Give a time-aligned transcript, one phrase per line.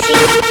[0.00, 0.47] Thank you.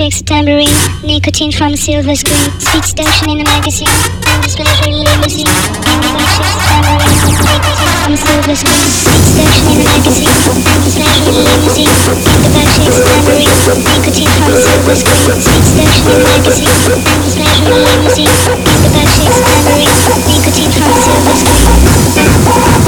[0.00, 0.72] Shakes tambourine,
[1.04, 3.86] nicotine from silver screen, speed station in a magazine,
[4.32, 9.84] endless pleasure in limousine, Indigo shakes tambourine, nicotine from silver screen, speed station in a
[9.84, 10.32] magazine,
[10.72, 11.92] endless pleasure in limousine,
[12.80, 13.52] shakes tambourine,
[13.92, 16.72] nicotine from silver screen, speed station in a magazine,
[17.60, 18.32] in limousine,
[18.72, 19.92] Indigo shakes tambourine,
[20.32, 22.79] nicotine from silver screen.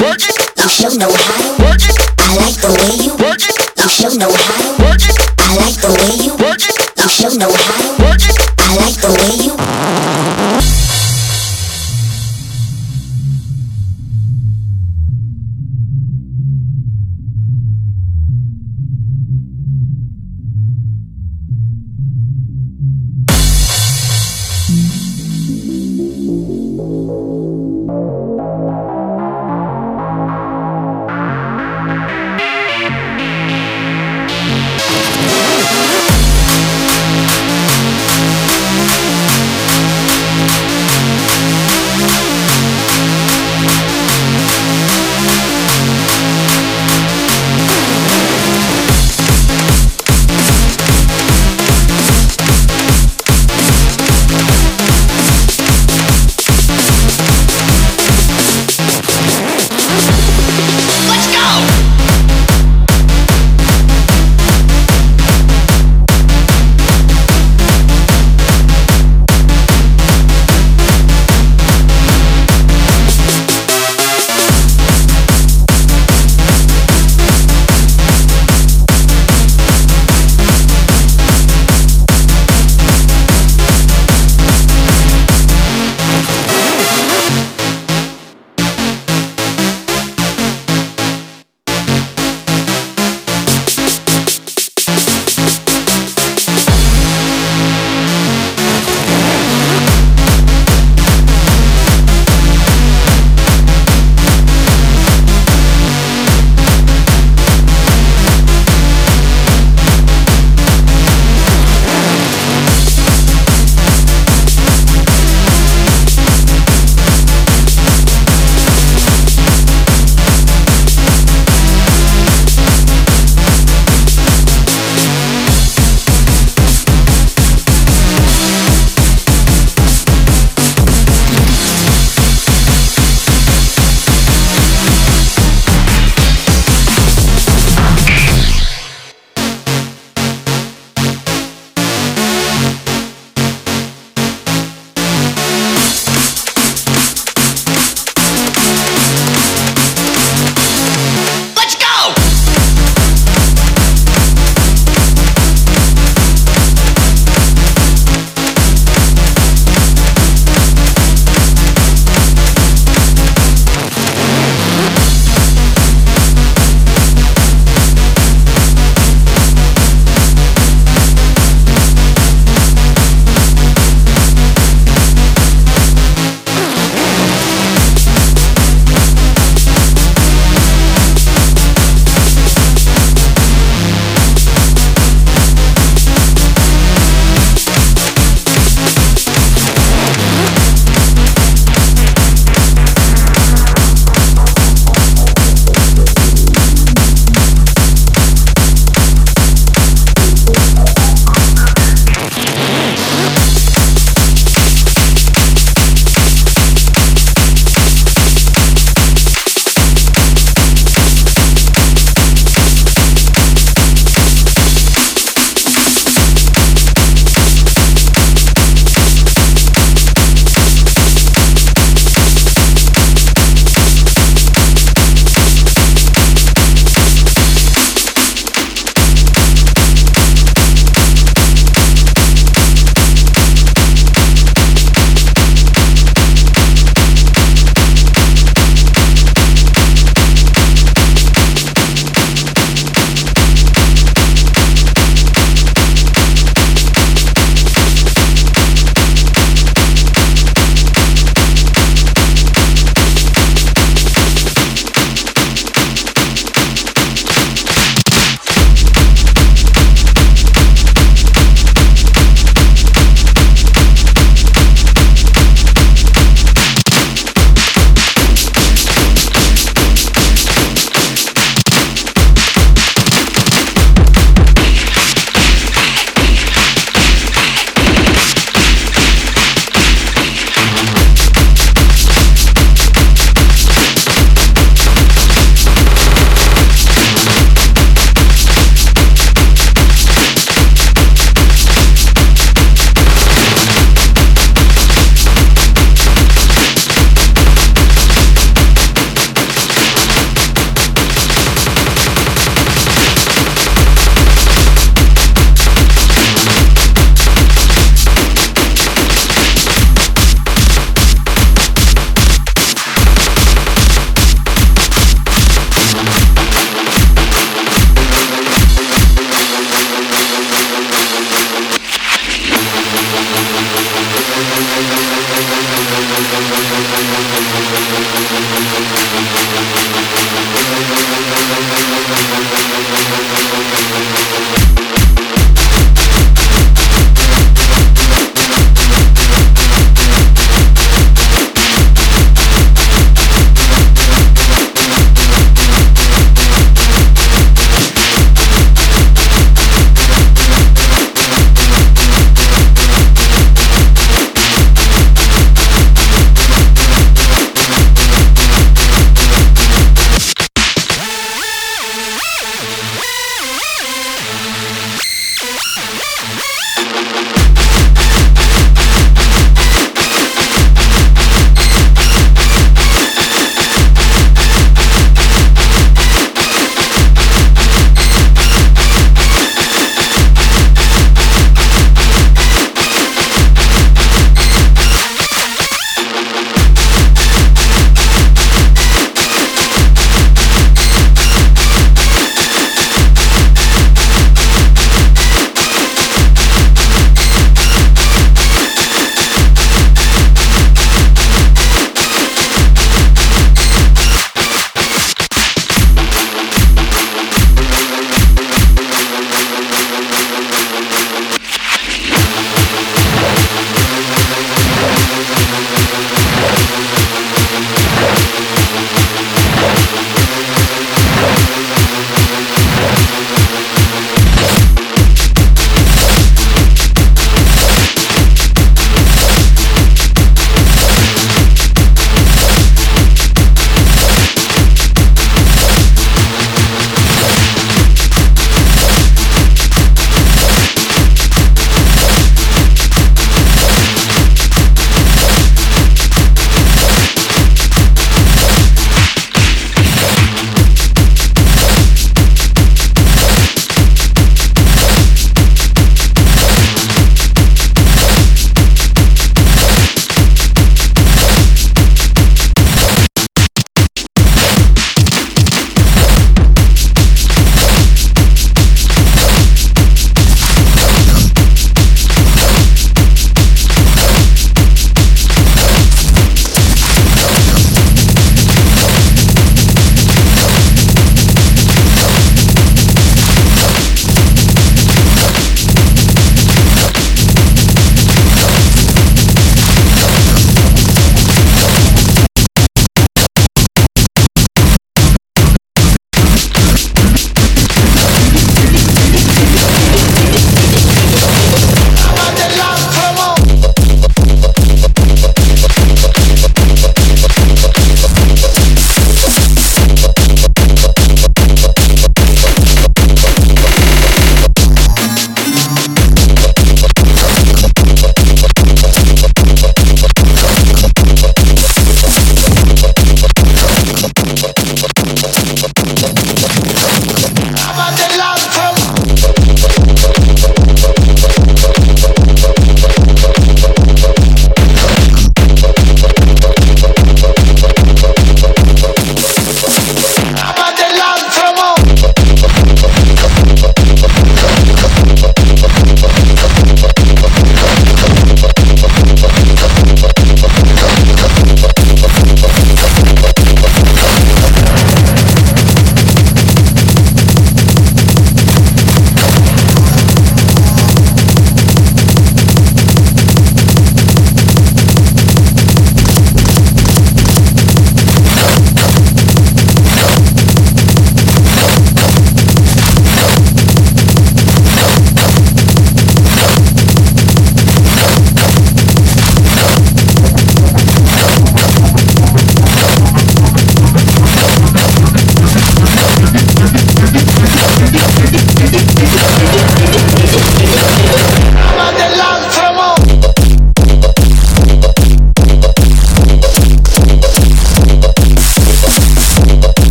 [0.00, 1.62] you show no how.
[2.18, 3.82] I like the way you work it.
[3.82, 4.63] You show no how.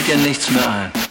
[0.00, 1.09] Fällt dir nichts mehr ein.